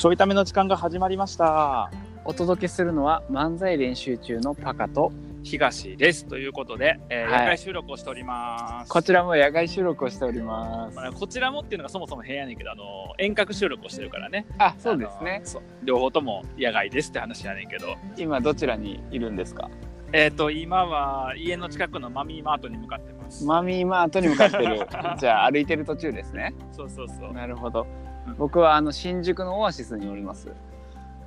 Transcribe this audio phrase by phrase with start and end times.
[0.00, 1.90] ちょいための時間が始まりました。
[2.24, 6.24] お届けするのは漫才練習中のパカと東です。
[6.24, 8.90] ということで、えーはい野外収録をしております。
[8.90, 14.46] こちらも野外収録をしておりますまあこちらもっていうのがそもそも変やねんけど、あの遠隔収録をしてるからね。
[14.56, 19.68] あそうですねあのそう両方とも野外ですって話やねんけど、今どちらにいるんですか？
[20.14, 23.44] えっ、と今は家の近くのマミーマートに向かってます。
[23.44, 24.78] マミーマートに向かってる
[25.20, 27.34] じゃあ歩いてる途中ですねそうそうそう。
[27.34, 30.48] なるほどうん僕はあの新宿のオアシスにおります。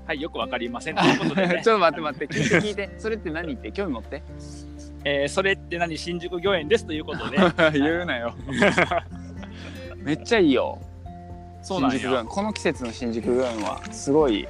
[0.05, 0.95] はい、よくわかりません。
[0.95, 1.61] ということで、ね。
[1.63, 2.35] ちょっと待って待って。
[2.35, 2.89] 聞いて聞いて。
[2.97, 3.53] それって何？
[3.53, 4.23] って興味持って。
[5.05, 5.97] えーそれって何？
[5.97, 7.37] 新宿御苑ですということで、
[7.79, 8.33] 言うなよ。
[9.97, 10.79] めっちゃいいよ。
[11.61, 11.99] そうなんや。
[11.99, 12.25] 新宿御苑。
[12.25, 14.47] この季節の新宿御苑はすごい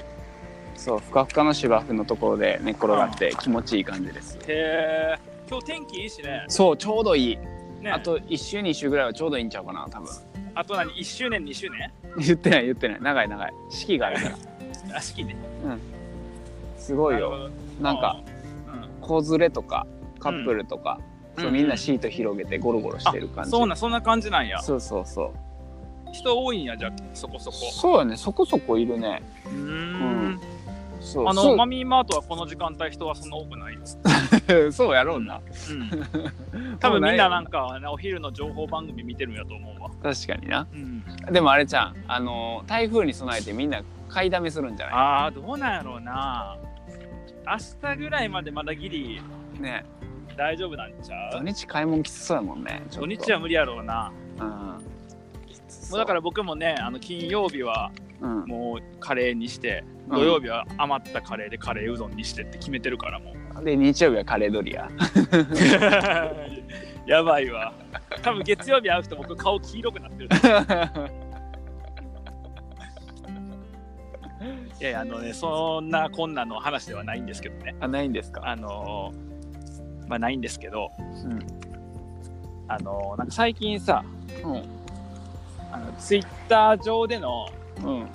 [0.75, 4.37] そうふかふかの芝生のところで寝っ転がって気持ちいい感じです。
[4.47, 6.45] へえ、今日天気いいしね。
[6.47, 7.37] そうちょうどいい。
[7.81, 7.91] ね。
[7.91, 10.09] あと1週2週ぐらいはちょうどいいんちゃうかな多分
[10.55, 11.91] あと何？1周年？2周年？
[12.17, 13.01] 言ってない言ってない。
[13.01, 13.53] 長い長い。
[13.69, 14.35] 四季があるから。
[14.97, 15.35] あ好きね。
[16.77, 17.31] すごいよ。
[17.31, 17.83] なるほど。
[17.83, 18.21] なんか、
[19.01, 19.21] うん。
[19.21, 19.87] 子連れとか
[20.19, 20.99] カップルとか、
[21.37, 24.59] そうみんなシート広げてゴロゴロしてる感じ、そうなそんな感じなんや。
[24.61, 25.31] そうそうそう。
[26.11, 27.57] 人多いんやじゃあそこそこ。
[27.57, 29.23] そうやねそこそこいるね。
[29.45, 30.39] うーん。
[30.99, 31.27] そうそう。
[31.27, 33.97] あのマミーマートはこの時間帯人はそんな多くないです。
[34.71, 35.39] そうやろうな
[35.71, 35.89] うん。
[36.79, 39.89] 多分みんななんかねお昼の情報番組見てるんやと思うわ。
[40.01, 41.03] 確かになうん。
[41.31, 46.57] でもあれちゃんあの台風に備えてみんな買いだめするんじゃなああどうなんやろうな。
[47.45, 49.83] 明日ぐらいまでまだギリいね
[50.37, 54.11] 大丈夫なんちゃ土う日買い物きつそうやもんね土日は無理やろうな。
[54.39, 54.47] うん
[55.91, 63.33] もうだから僕もねあの金曜日はうんもうカレーにしてうん土曜日は余ったカレーでカレーうどんにしてって決めてるからもう。
[63.63, 64.89] で日曜日はカレードリア
[67.05, 67.73] やばいわ。
[68.21, 70.29] 多分月曜日会う人僕顔黄色くなってる。
[74.79, 77.75] いやいやあのねそんなこんなの話ではないんですけどね。
[77.79, 78.41] あないんですか？
[78.45, 79.11] あの
[80.07, 81.39] まあないんですけど、うん
[82.67, 84.03] あのなんか最近さ
[84.43, 84.55] うん
[85.71, 87.45] あのツイッター上での
[87.83, 88.07] うん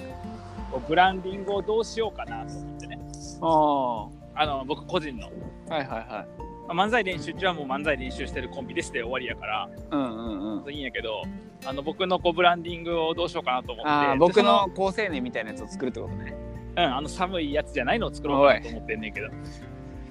[0.88, 2.98] ブランディングをどうしようかなと思ってね。
[3.40, 6.42] ああはあの僕個人の、いはいはい。
[6.72, 9.68] まあ漫才練習中はもう漫才練習してるコンビですで終わりやから。
[9.90, 10.72] うんうんうん。
[10.72, 11.22] いいんやけど
[11.66, 13.90] あの僕のこうブランディングをどうしようかなと思って。
[13.90, 16.36] ああで僕の高青年みたいなやつを作るってことね。
[16.76, 19.28] うん、あの寒いやつじゃないのを作ろうかなと思ってんねんけど。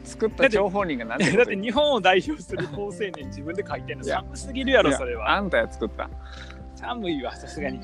[0.03, 4.03] 作った張本人が何てだって日本を代表する高青年自分で書いてんの。
[4.03, 5.31] 寒すぎるやろそれは。
[5.31, 6.09] あんたや作った。
[6.75, 7.79] 寒いわさすがに。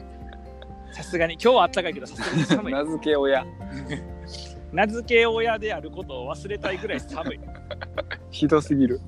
[0.92, 1.34] さすがに。
[1.36, 2.74] 今日はあったかいけどさすがに寒い。
[2.76, 3.46] 名付け親
[4.74, 7.40] 名付け親であることを忘れたいぐらい寒い。
[8.32, 9.00] ひどすぎる。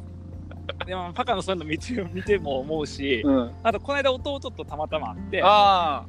[0.85, 3.51] でもパカのそういうの見て見ても思うし、うん。
[3.63, 6.05] あとこの間弟とたまたま会ってあ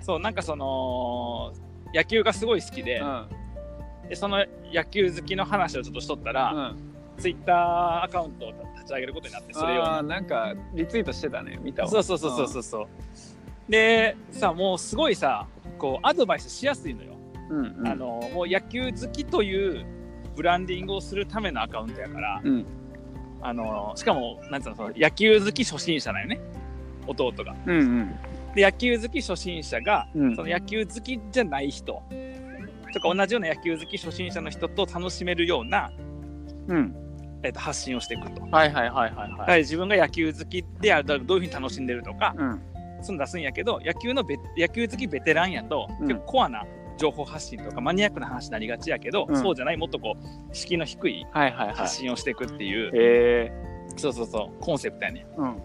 [0.00, 1.52] そうなんかその
[1.94, 3.26] 野球がすごい好きで,、あ
[4.08, 6.58] でその野球好きの話をちょっとしとったら、うん。
[6.58, 10.02] うんツイッターアカウントを立ち上げることになってそれを。
[10.02, 11.88] なんかリツイートしてたね見たわ。
[11.88, 12.86] そうそうそうそうそうそう。
[13.68, 15.46] でさもうすごいさ
[15.78, 17.15] こうアドバイスしやすいのよ、
[17.50, 17.88] うんうん。
[17.88, 19.86] あのもう野球好きという
[20.36, 22.66] ブランディングをするためのアカウントやから、うん。
[23.42, 26.40] あのしかもなんつうのその野球好き初心者なんよね。
[27.06, 27.54] 弟が。
[27.66, 28.14] うんうん。
[28.54, 30.36] で野球好き初心者が、うん。
[30.36, 32.02] その野球好きじゃない人
[32.92, 35.92] とか同じような野球好き初心者の人と楽しめるような、
[36.68, 36.94] うん。
[37.42, 42.60] えっと発信をしていくと、はいはいはいはいだかはいら自分が野球好きであるどういうふうに楽しんでるとか、うん。
[43.02, 46.08] その出すんやけど野球のベ野球好きベテランやと、うん。
[46.08, 46.64] 結構コアな
[46.96, 49.36] 情報発信とかマニアックな話になりがちやけど、うん。
[49.36, 51.76] そうじゃないもっとこう敷居の低いはいはいはい。
[51.76, 53.52] 発信をしていくっていう、へえ
[53.96, 55.62] そうそうそうコンセプトやねうん。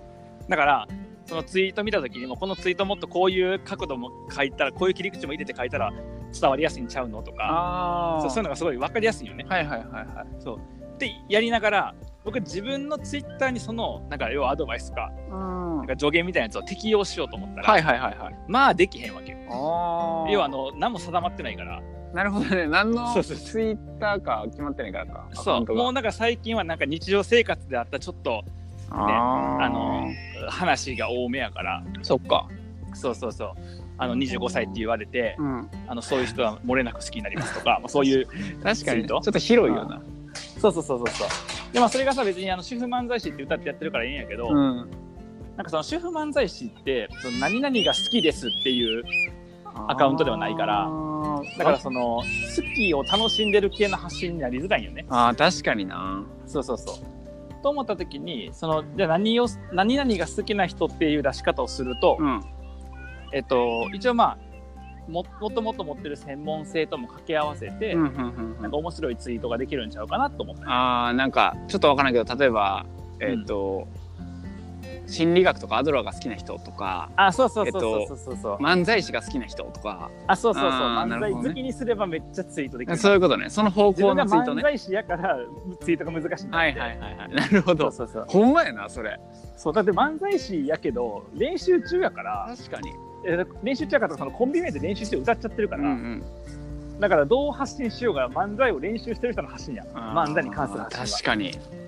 [0.49, 0.87] だから
[1.25, 5.91] そのツイート見た時にもこのツイートもっとこういう角度も書いたらこういう切り口も入れて書いたら
[6.33, 9.45] 伝わりやすいんちゃうのとかそうそういうのがすごい分かりやすいよね。
[9.47, 10.27] はいはいはいはい。
[10.39, 10.59] そう。
[10.97, 15.77] でやりながら僕自分のツイッターにそのなんか要はアドバイスとかうん。
[15.77, 18.35] なんか助言みたいなやつを適用しようと思ったら、はいはいはいはい。
[18.47, 19.30] まあできへんわけよ。
[19.51, 21.81] 要はあの何も定まってないから。
[22.13, 22.67] なるほどね。
[22.67, 25.29] 何のそうそうツイッターか決まってないからか。
[25.33, 25.75] そう。
[25.75, 28.43] もうなんか最近はなんか日常生活であったちょっと
[28.89, 29.63] あー。
[29.63, 30.07] あの
[30.49, 31.83] 話が多めやから。
[32.01, 32.47] そっか。
[32.93, 33.51] そうそうそう。
[33.97, 35.69] あの25歳って言われてうん。
[35.87, 38.27] あのそういう人は漏れなく好きになりますとか、まあ、そういう
[38.61, 39.05] 確かに。
[39.05, 40.01] ちょっと広いよな。
[40.33, 41.73] そうそうそうそうそう。
[41.73, 44.89] でまあそれがさ別にあの主婦漫才師って歌ってやってるからいいんやけど、うん。
[45.55, 49.03] なんかその主婦漫才師ってその何々が好きですっていう
[49.87, 50.89] アカウントではないから。
[51.57, 52.23] だからその好
[52.75, 55.05] きを楽しんでる系の発信になりづらいよね。
[55.09, 56.23] あー確かにな。
[56.45, 56.95] そうそうそう。
[57.63, 62.41] と思った時にそのじゃあ何を何々が好きな人っていう出し方をすると、うん。
[63.33, 64.37] えっと一応まあ
[65.09, 68.61] ももともと持ってる専門性とも掛け合わせて、うんうんうんうん。
[68.61, 70.61] なんか面白いツイートができるんちゃうかなと思った。
[70.61, 72.85] ねあーなんかちょっとわからんけど例えば
[73.21, 73.87] えっ、と、
[75.07, 80.09] 心理学とかアドラーが好きな人とかあそうそうそうえっとそうそうそう、漫才師が好きな人とか。
[80.27, 80.71] あそうそうそう。
[80.71, 82.97] 漫才好きにすればめっちゃツイートできる。
[82.97, 83.49] そういうことね。
[83.49, 84.61] その方向のツイートね。
[84.61, 85.37] 漫才師やから
[85.81, 87.29] ツイートが難しいはいはいはいはい。
[87.35, 88.25] なるほそどうそうそう。
[88.27, 89.19] ほんまやなそれ。
[89.57, 92.91] そうだって漫才師やけど練習中やから確かに。
[93.25, 96.99] え練習中やからそのコンビ名で練習して歌っちゃってるから、うんうん。
[96.99, 99.83] だからどう発信しようが漫才を練習してる人の発信や。
[99.93, 101.07] 漫才に関する発信は。
[101.11, 101.80] 確かに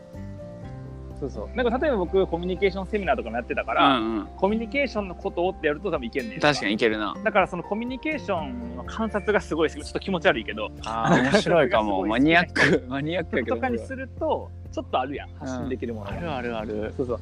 [1.20, 1.56] そうそう。
[1.56, 4.28] なんか例えば僕コミュニケーションセミナーとかもやってたかうら、んうん。
[4.38, 6.40] コミュニケーションのことをってやると多分いけんねん。
[6.40, 7.16] 確かにいけるな。
[7.24, 10.70] だからそのコミュニケーションの観察がすごいちょっと気持ち悪いけど。
[10.86, 12.06] あー面白いかも。
[12.08, 15.30] マニアックマニアックとかにするとちょっとあるやん。
[15.40, 16.94] 発信できるものが、あるあるある。
[16.98, 17.20] そうそう。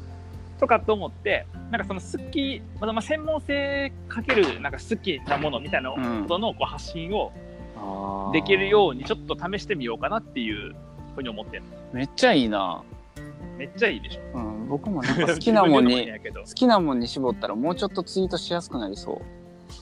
[0.60, 5.98] とかと思ってなんかその好きまだまあ専門性かけるなんか好きなものみたいなこ
[6.28, 7.32] とのこう発信を
[8.32, 10.76] できるようにちょっと試してみようかなっていう
[11.16, 11.64] ふうに思って
[11.94, 12.84] めっちゃいいな、
[13.58, 14.40] めっちゃいいでしょ。
[14.40, 19.22] うん、僕もなんか 好きなもんに好きなもんに絞ったらもうちょっとツイートしやすくなりそ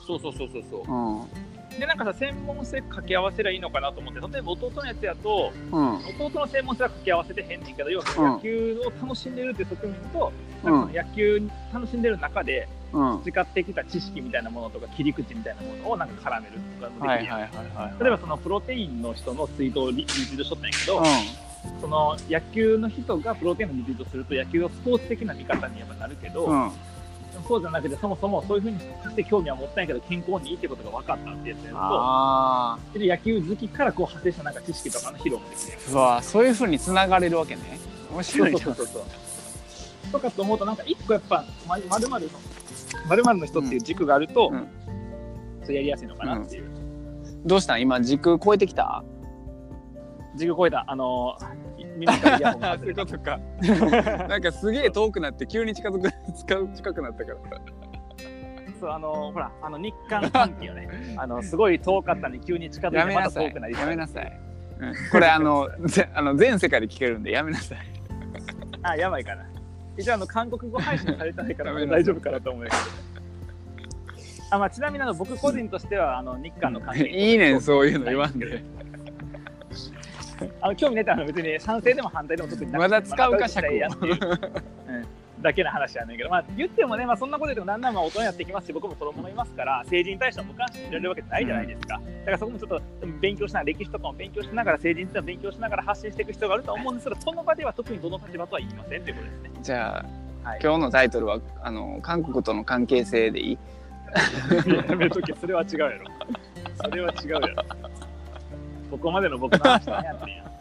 [0.06, 0.81] そうそうそうそうそう。
[0.81, 1.79] ううん。
[1.79, 5.95] でなんかさ専門性掛け合わせりゃいいのかなと思って例えば弟のやつやとうん。
[5.97, 8.33] 弟の専門性は掛け合わせてへんねんけど要はうん。
[8.33, 10.33] 野球を楽しんでるって側面と、
[10.63, 10.71] うん。
[10.71, 13.21] なんか野球楽しんでる中でうん。
[13.23, 17.39] 培ってきた知識みたいなものとか切り口みたいなものをなんか絡めるとかもできるやん。
[17.39, 21.01] はいはいはいはい例えばそのプロテインの人のツイートをリリツイートしとったんやけど、う
[21.81, 26.71] その野球の人がプロテインのリツイートすると野球をスポーツ的な見方にやっぱなるけど、んうん。
[27.48, 28.86] そうじゃなくてそもそもそういうふうにし
[29.16, 31.75] て興味は持ったんやけど健康にいいってことが分かったってやつやる
[32.94, 35.95] とで野球好きからこう派生したなんか知識とかの披露もできるやんう。
[35.95, 37.62] わそういうふうにつながれるわけね。
[38.12, 39.04] 面そう白いじゃそうんそうそう。
[40.12, 44.68] とかと思うとなんか一個やっぱまるまるのまるの人っていう軸があると、うん。
[45.63, 46.69] そうやりやすいのかなっていう、
[47.45, 47.81] どうしたん？
[47.81, 49.04] 今時空超えてきた？
[50.39, 50.86] 軸超えた。
[50.88, 51.38] あの
[51.77, 53.06] 耳からイヤホンが外れた。
[53.06, 53.39] とか。
[54.27, 57.38] なんかすげえ遠くなって急に近づく使う近くなったから。
[58.80, 60.88] そうあのほらあの日韓関係よね。
[61.18, 64.39] あのすごい遠かったのに急に近づいやてまた遠くなりやめなさい、
[64.80, 67.80] うん、これあのぜあの全世界で聞けるんでやめなさい。
[68.81, 69.45] あやばいかな。
[69.97, 72.75] 一応あの韓国語配信されてないから大丈夫かなと思うけど。
[74.51, 77.09] あ、まあ、ちなみにあの僕個人としてはあの日韓の関係。
[77.09, 78.63] いいねんそういうの言わんで
[80.62, 85.06] あの興味ねえってあの別に賛成でも反対でも特にまだ使うかまあ仲良くしたらええやんってい ううん。
[85.41, 92.81] だけの話やねんけど、まあ、言ってもね、まあ、そんなこと言ってもだんだんまあ大人になってきますし僕も子供もいますから政治に対しては無関心でいられるわけじゃないじゃないですか、だからそこもちょっと
[93.21, 99.50] 勉強しながら歴史とかも勉強しながら政治についても勉強しながら発信していく必要があると思うんですけどその場では特にどの立場とは言いませんということですね。
[99.62, 100.06] じゃ
[100.44, 100.59] あ、はい。
[100.62, 103.57] 今日のタイトルはあの韓国との関係性でいい？
[104.89, 106.06] やめとけ、それは違うやろ。
[106.83, 107.63] それは違うやろ。
[108.89, 110.51] ここまでの僕の話何やってんや。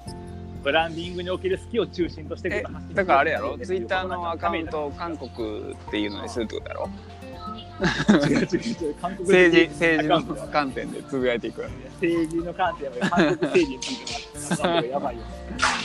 [0.62, 3.56] ブランディングにおける好きを中心としてだからあれやろ？
[3.58, 6.90] ツイッターののアカウントを韓国っていうのにするってことやろ？
[8.10, 11.62] 違う違う違う、韓国政治政治の観点でつぶやいていく
[12.00, 15.22] 政治の観点やばい韓国政治についての話やばいよ。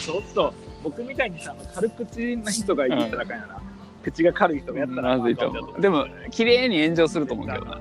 [0.01, 0.53] ちょっと
[0.83, 3.61] 僕みたいにさ、軽口な人が言ったらあかんやな。
[4.03, 5.81] 口が軽い人がやったらまずいと思う。
[5.81, 7.79] でも綺麗に炎上すると思うけどな。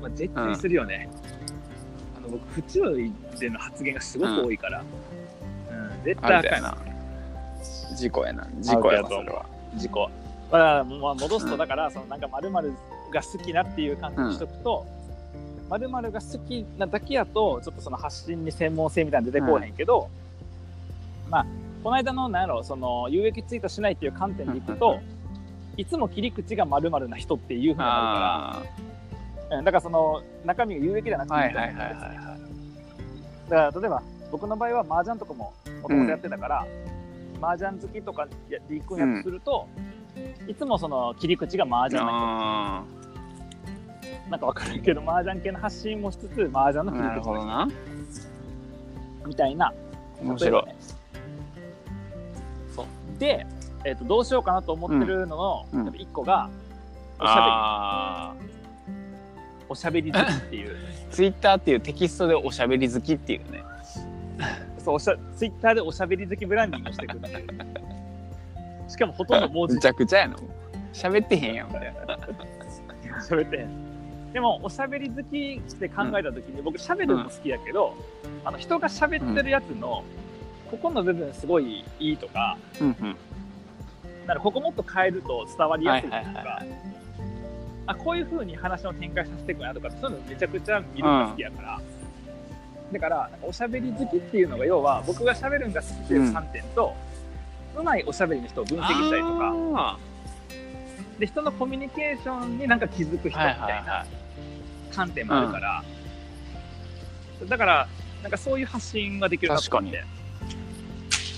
[0.00, 1.08] まあ、絶対するよね。
[1.12, 1.33] あ
[2.24, 4.80] の僕、不注意での発言がすごく多いから。
[4.80, 6.76] うん、絶対あかんな。
[7.96, 8.48] 事故やな。
[8.60, 9.46] 事故やなそれは。
[9.76, 10.10] 事故。
[10.50, 12.72] だから、まあ、戻すと、だから、そのなんか〇〇
[13.12, 14.86] が好きなっていう感じにしとくと、
[15.70, 20.08] 〇〇が好きなだけやと、ちょっとその発信に専門性みたいなの出てこうへんけど、
[21.30, 21.46] まあ、
[21.82, 25.00] この間の、なんやろ、その有益ツイートしないっていう観点でいくと、
[25.76, 28.93] いつも切り口が〇〇な人っていうふうになるあから、うん
[29.50, 33.50] だからその中身が有益じゃなくていいと思うんあはいはいはいですねはい。
[33.50, 36.66] だから例えば僕の場合は麻雀とかももともとやってたから、
[37.40, 39.68] 麻雀好きとかで行くんやとすると、
[40.48, 42.84] いつもその切り口が麻雀な
[44.30, 47.68] なんかわかるけど麻雀系の発信もしつつ麻雀の切り口な
[49.26, 49.72] みたいな。
[50.20, 50.66] 面白い。
[50.66, 50.76] ね
[52.74, 52.86] そう。
[53.18, 53.46] で、
[53.84, 55.84] えー、とどうしようかなと思ってるのの、うん。
[55.84, 56.50] やっぱ一個が
[57.20, 57.46] おしゃべり。
[57.46, 58.34] あ
[59.68, 60.76] おしゃべり好きっていう。
[61.10, 63.62] ツイッターっていうテキストでおしゃべり好きっていうね。
[64.78, 69.74] そうおしゃツイッターでおしゃべり好きブランディングをしていくっていうしかもほとんど文字。
[69.74, 70.36] むちゃくちゃやの
[70.92, 71.68] 喋ってへんやん。
[71.68, 72.18] みたいな
[73.28, 74.32] 喋ってへん。
[74.32, 77.94] でもおしゃべり好きって考えた時に、僕喋るのも好きやけど、
[78.44, 80.02] あの人が喋ってるやつの、
[80.70, 83.16] ここの部分すごいいいとかうんうん。
[84.26, 86.93] なんかここもっと変えると伝わりやすいとか、はいはいはい
[87.86, 91.80] あこういうふうに話の展開させていくなとかそういうのめちゃくちゃ見るのが好きやから、
[92.92, 96.94] だからなんかおしゃべり好きっていうのが要は僕がしゃべるのが好きっていう3点と、
[97.76, 99.52] うまいおしゃべりの人を分析したりとか。
[99.76, 99.98] あ
[101.18, 104.06] で人のコミュニケーションになんか気づく人みたいはいはいはな
[104.92, 105.84] 観点もあるから、
[107.48, 107.88] だから
[108.22, 110.04] なんかそういう発信ができるなと思って。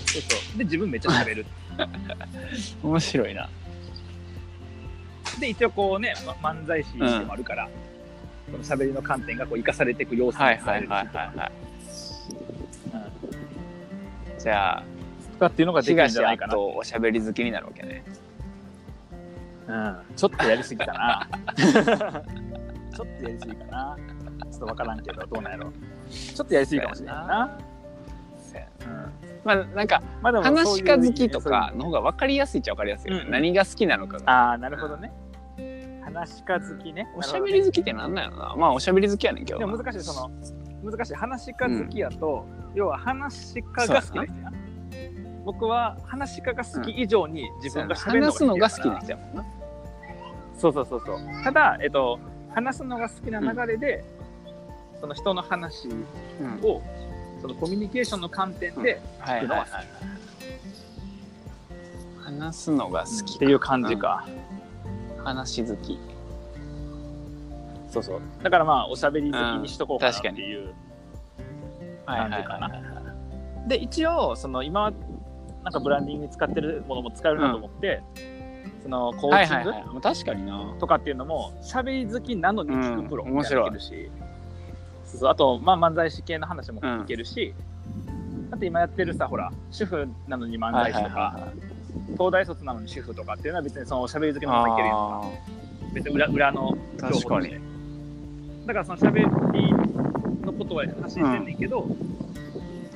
[0.05, 0.57] そうそう。
[0.57, 1.45] で自分めっちゃ喋る。
[2.81, 3.49] 面白いな
[5.39, 7.69] で一応こうね、ま漫才師でもあるから、
[8.51, 11.51] その喋りの観点がこう生かされていく様子はいいはいはいはい。
[14.39, 14.83] じゃあ
[15.33, 18.03] とかっていうのができるんじゃないかな、とおしゃべり好きになるわけね。
[19.67, 21.27] うん、ちょっとやりすぎかな。
[21.55, 23.97] ちょっとやりすぎかな。
[24.49, 25.71] ちょっと分からんけどどうなんやろ。
[26.09, 27.13] ちょっとやりすぎかもしれな。
[27.13, 27.59] いな、
[29.43, 33.31] まあなんかまあ話し家好きとかの方が分かりやすいっちゃ分かりやすいよね、うん。
[33.31, 34.31] 何が好きなのかが。
[34.31, 35.11] ああなるほどね
[36.17, 37.07] 話し家好きね。
[37.15, 38.21] おしゃべり好きってなんな。
[38.21, 40.31] んやろなまあおしゃべり好きやねんけどでも難しいその
[40.83, 41.15] 難しい。
[41.15, 44.51] 話し家好きやと、要は話し家が好きな人や
[45.45, 49.45] 僕は話し家が好き以上に自分が喋るの話すのが好きやな人やもんな。
[50.57, 51.19] そうそうそうそう。
[51.43, 52.19] ただ、えっと、
[52.53, 54.03] 話すのが好きな流れで、
[54.99, 56.59] その人の話うん。
[56.63, 56.81] を
[57.41, 59.67] そのコミュニケーションの観点ではいはいはい
[62.23, 64.27] 話すのが好っきていう感じか、
[65.23, 65.97] 話好き
[68.03, 68.43] そうそう。
[68.43, 70.73] だからまあおしゃべり好きにしとこうかなっていう、
[72.05, 72.71] 感じかな。
[73.67, 74.91] で一応その今
[75.63, 78.01] なんかブランディングに使ってるものも使えるなと思って、
[78.83, 79.79] そのコはいーチングはい。
[79.79, 80.75] はい確かにな。
[80.79, 84.09] とかっていうのもしゃべり好きなのに聞くプロもいけるし、
[85.05, 85.29] そうそう。
[85.29, 87.53] あと、まあ、漫才師系の話もいけるし、
[88.51, 91.51] あと今やってるさほら主婦なのに漫才師とか、
[92.13, 95.21] 東大卒なのに主婦とかっていうのは別にそのおしゃべり好きのままいけるやんか。
[95.23, 95.29] あ
[95.93, 97.27] 別に裏裏の情報として。
[97.27, 97.76] 確かに
[98.67, 101.87] だからそのしゃべりのことは発信してんねんけど、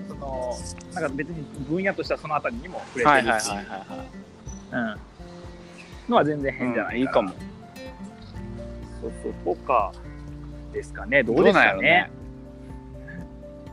[0.09, 0.57] その
[0.93, 3.65] なんか別に分野としてはそのあたりにも触れてるし、はいはい
[4.73, 4.77] う
[6.09, 6.11] ん。
[6.11, 7.31] のは全然変じゃないうんいいかも。
[8.99, 9.93] そうそこか
[10.73, 11.23] ですかね。
[11.23, 11.81] どどううですかね。
[11.81, 12.11] ね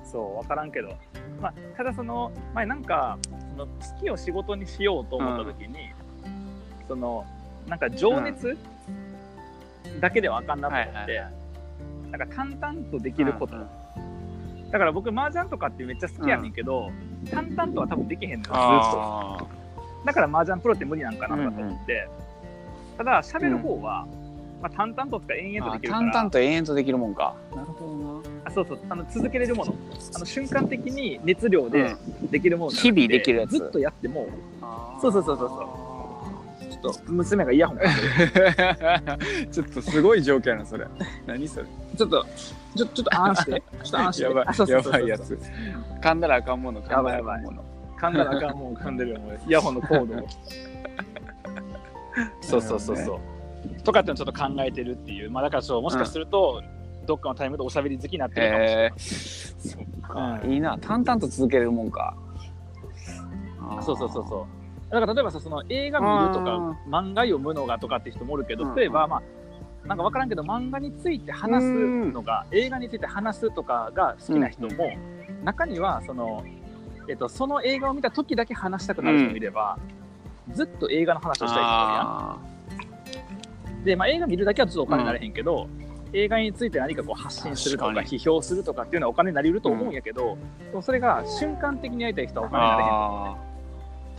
[0.05, 0.95] そう分からんけど、
[1.43, 3.19] まあ、ただその前なんか
[3.57, 5.91] その好きを仕事にしようと思った時に、
[6.87, 7.27] その
[7.67, 8.57] なんか情熱
[10.01, 11.31] だけではあかんなと思って、はいはいは
[12.11, 14.71] なんか淡々とできること、うんうん。
[14.71, 16.91] だから僕麻雀とかってめっちゃ好きやねんけど、
[17.31, 18.57] 淡々とは多分できへんのよずっと。
[18.57, 19.47] あ
[20.05, 22.09] だから麻雀プロって無理なんかなと思って、
[22.97, 24.07] ただ喋る方は、
[24.63, 26.13] まあ、淡々ととか延ー々とできるから。
[26.13, 27.35] 淡々と永遠とできるもんか。
[27.55, 28.29] なるほどな。
[28.45, 28.79] あそうそう。
[28.89, 29.75] あの続けれるもの。
[30.15, 31.95] あの瞬間的に熱量で
[32.31, 33.51] できるものじゃなくて日々できるやつ。
[33.51, 34.29] ずっとやっても。
[34.63, 35.01] あー。
[35.01, 35.49] そうそうそうそう
[36.81, 37.79] ちょっと娘がイヤホン
[39.51, 40.87] ちょっとすごい状況やなそれ。
[41.27, 41.67] 何それ
[41.99, 42.27] ちょっと
[42.77, 45.39] ちょちょっとあんしてちょっとあんしてやばいやつ
[46.01, 47.65] 噛んだらあかんもの噛んだらあかんもの
[47.99, 50.29] 噛んだらあかんもん噛んでるよもうイヤホンのコードを
[52.41, 53.21] そうそうそうそ
[53.77, 56.63] う、とかってのちょっと考えてるっていうまあだからちょっともしかすると、
[57.07, 62.17] どっかのタイムでおしゃべり好きになってるかもしれないそっかいいな淡々と続けるもんか
[63.83, 64.47] そうそうそうそ
[64.91, 69.23] うだから例えばさその映画見るとか漫画読むのがとかって人もおるけど例えばまあ
[69.89, 71.73] なんか分からんけど漫画について話す
[72.13, 74.93] のが映画について話すとかが好きな人も
[75.43, 76.45] 中にはその,、
[77.09, 79.79] えっと、その映画を見た時だけ話したくなる人もいれば、
[80.53, 82.07] ずっと映画の話をしたい人もいるやん。
[82.07, 82.39] あ
[83.85, 85.69] で、まあ、映画見るだけはちょっとお金になれへんけど、
[86.13, 90.37] 映画について何かこう発信するとか批評するとかっていうのはお金になりうると思うんやけど、
[90.71, 93.37] でもそれが瞬間的にやりたい人はおー金になれへんあ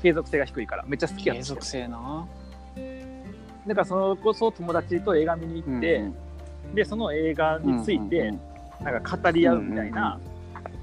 [0.02, 0.86] 継続性が低いから。
[0.88, 2.28] めっちゃ好きやったー継続性な
[3.70, 6.04] だからそれこそ友達と映画見に行って、
[6.74, 8.34] でその映画について
[8.82, 10.20] なんか語り合うみたいな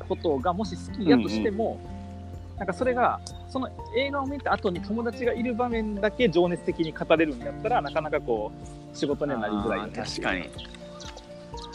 [0.09, 1.81] ことがもし好きやとしても、
[2.57, 8.53] なんかそれがその映画を見た後に友達がいる場面だけ情熱的に語れるんやったらなかなかこ
[8.95, 10.49] う仕事にはなりづらい確かに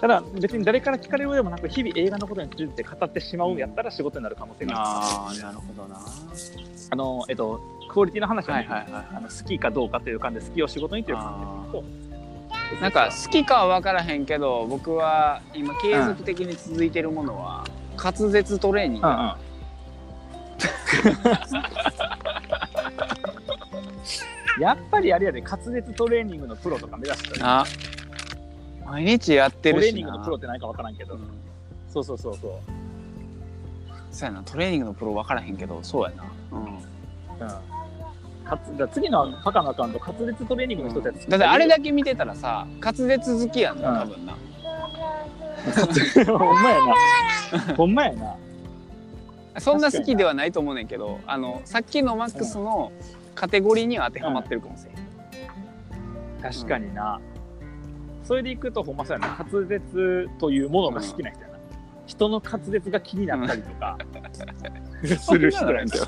[0.01, 5.41] ただ別に誰から聞かれるでもなく日々映画のことについて語ってしまうんやったら仕事になる可能性がある。
[5.43, 6.01] ああなるほどな。
[6.89, 17.63] あのえっとクオリティの話は、ねはいはいはいあの好きかどうかという感じで好きを仕事にという感じでなんか好きかは分からへんけど僕は今継続的に続いてるものは
[17.95, 19.35] 滑舌トレーニング、うんうん。
[24.61, 27.65] やっぱりあれやで滑舌トレーニングのプロとか目指したらな
[28.91, 29.87] 毎日やってトるしな。
[29.87, 31.21] レーニングのプロって何か分からんけど、うん。
[31.89, 32.51] そうそうそうそう、
[34.11, 34.43] そうやな。
[34.43, 36.71] トレーニングのプロ分からへんけどそうやな、うん、うん、
[38.45, 44.35] かつじゃあ次のパカのアカウント滑舌トレーニングの人たちだってあれだけ見てたらさ滑舌好きやんな多分な、
[46.37, 46.95] ほんまやな。
[47.75, 48.35] ほんまやな。
[49.59, 52.91] そんな好きではないと思うねんけどあのさっきのマックスの
[53.35, 54.95] カテゴリーには当てはまってるかもしれん、
[56.41, 57.19] 確かにな、
[58.31, 59.35] それでいくとほんまそうやな。
[59.39, 61.57] 滑舌というものが好きな人やな、
[62.07, 63.97] 人の滑舌が気になったりとか、
[65.19, 65.83] する人や。
[65.83, 65.93] んな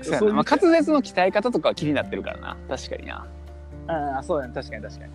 [0.00, 2.56] そうやな、まあ、滑舌の鍛え方とかは気になってるからな。
[2.68, 3.26] 確かにな。
[3.88, 5.12] ああそうやな確かに確かに。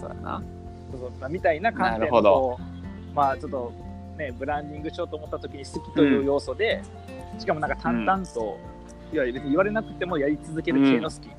[0.00, 0.42] そうやな。
[0.90, 1.12] そうそう。
[1.20, 2.30] まあみたいな観な点るほど。
[2.30, 2.58] のこ
[3.12, 3.72] うまあちょっと
[4.16, 6.82] ねブランディングしようと思った時に好きという要素で、
[7.38, 8.58] しかもなんか淡々と、
[9.12, 11.30] いや別に言われなくてもやり続ける系の好き、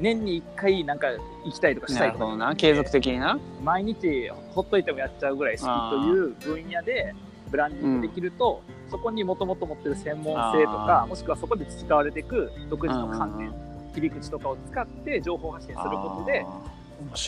[0.00, 1.08] 年に1回なんか
[1.44, 3.38] 行きたいとかしたないるとか継続的にな。
[3.62, 6.28] 毎日ほっといてもやっちゃうぐらい好きという
[6.62, 7.14] 分野で
[7.50, 16.44] ブランディングできると、そこにもともと持ってる専門性とかあもしくはそこで培われていく独自の観点うん切り口とかを使って情報発信することで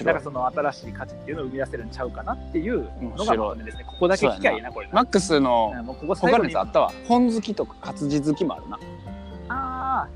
[0.05, 4.95] なんかその新しい価値っていうのを生み出せるんちゃうかなっていうのがですねここだけ聞きゃいいなこれな。
[4.95, 6.53] マックスのここ最他後に。
[6.53, 6.93] のやつあったわ。
[7.07, 8.79] 本好きとか活字好きもあるな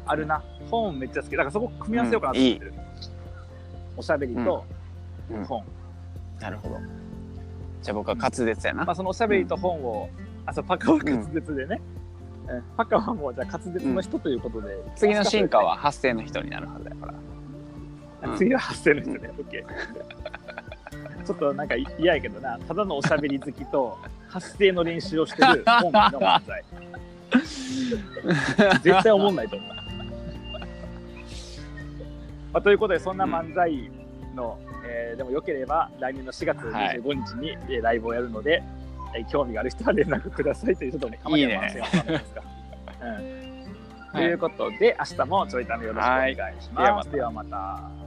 [0.07, 0.43] あるな。
[0.71, 1.33] 本めっちゃ好き。
[1.33, 2.75] だからそこ組み合わせようかなと思ってる、
[3.97, 4.65] おしゃべりと
[5.31, 5.37] うん。
[5.39, 5.45] うん。
[5.45, 5.65] 本、
[6.41, 6.77] なるほど。
[7.83, 10.09] じゃあ僕は滑舌やな、まあそのおしゃべりと本を、
[10.47, 11.81] あそうパカは滑舌でね、
[12.49, 12.63] うん。
[12.77, 17.07] パカはもうじゃあ滑舌の人ということで、次の進化は発声の人になるはずだか
[18.23, 18.31] ら。
[18.31, 18.39] うん。
[18.39, 22.59] 次は発声の人ね、オッケーちょっとなんか嫌やけどな。
[22.61, 23.99] ただのおしゃべり好きと
[24.29, 26.65] 発声の練習をしてる本の漫才
[28.83, 29.69] 絶対思んないと思う、
[32.53, 33.91] まあ、ということでそんな漫才
[34.35, 37.01] の、えーでもよければ来年の4月はい。
[37.01, 38.63] 25日に、えーライブをやるので、
[39.15, 41.21] えー興味がある人は連絡くださいというちょっとね。
[41.23, 43.39] たまには回せようかなと思い。
[43.39, 43.45] うん
[44.15, 47.11] ということで、明日もちょいためよろしくお願いします。
[47.11, 48.04] ではまた。